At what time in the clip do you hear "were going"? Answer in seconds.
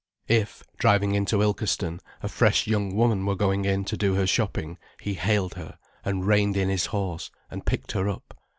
3.23-3.65